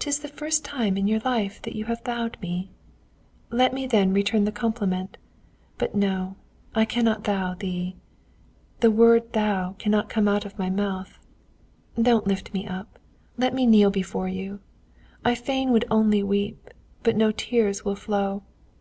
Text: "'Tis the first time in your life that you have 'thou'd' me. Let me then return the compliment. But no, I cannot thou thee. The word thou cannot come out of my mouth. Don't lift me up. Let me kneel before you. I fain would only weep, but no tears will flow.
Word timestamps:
"'Tis 0.00 0.18
the 0.18 0.26
first 0.26 0.64
time 0.64 0.96
in 0.96 1.06
your 1.06 1.20
life 1.20 1.62
that 1.62 1.76
you 1.76 1.84
have 1.84 2.00
'thou'd' 2.02 2.36
me. 2.42 2.72
Let 3.50 3.72
me 3.72 3.86
then 3.86 4.12
return 4.12 4.42
the 4.42 4.50
compliment. 4.50 5.16
But 5.76 5.94
no, 5.94 6.34
I 6.74 6.84
cannot 6.84 7.22
thou 7.22 7.54
thee. 7.54 7.94
The 8.80 8.90
word 8.90 9.32
thou 9.34 9.76
cannot 9.78 10.08
come 10.08 10.26
out 10.26 10.44
of 10.44 10.58
my 10.58 10.70
mouth. 10.70 11.20
Don't 11.94 12.26
lift 12.26 12.52
me 12.52 12.66
up. 12.66 12.98
Let 13.36 13.54
me 13.54 13.64
kneel 13.64 13.92
before 13.92 14.26
you. 14.26 14.58
I 15.24 15.36
fain 15.36 15.70
would 15.70 15.84
only 15.88 16.24
weep, 16.24 16.70
but 17.04 17.14
no 17.14 17.30
tears 17.30 17.84
will 17.84 17.94
flow. 17.94 18.42